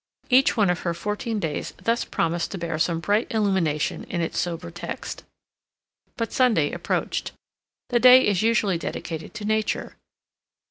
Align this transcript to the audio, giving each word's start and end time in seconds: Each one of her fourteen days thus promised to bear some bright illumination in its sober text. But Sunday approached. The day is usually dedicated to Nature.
Each 0.31 0.57
one 0.57 0.71
of 0.71 0.79
her 0.79 0.95
fourteen 0.95 1.39
days 1.39 1.75
thus 1.79 2.05
promised 2.05 2.49
to 2.49 2.57
bear 2.57 2.79
some 2.79 3.01
bright 3.01 3.31
illumination 3.31 4.03
in 4.05 4.19
its 4.19 4.39
sober 4.39 4.71
text. 4.71 5.23
But 6.17 6.33
Sunday 6.33 6.71
approached. 6.71 7.33
The 7.89 7.99
day 7.99 8.25
is 8.25 8.41
usually 8.41 8.79
dedicated 8.79 9.35
to 9.35 9.45
Nature. 9.45 9.97